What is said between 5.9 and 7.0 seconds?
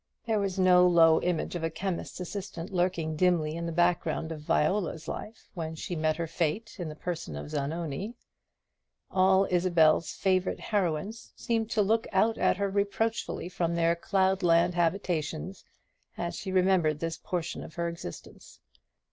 met her fate in the